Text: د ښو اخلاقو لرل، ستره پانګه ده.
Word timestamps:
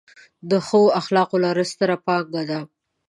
د 0.49 0.51
ښو 0.67 0.81
اخلاقو 0.99 1.37
لرل، 1.43 1.67
ستره 1.73 1.95
پانګه 2.05 2.43
ده. 2.49 2.59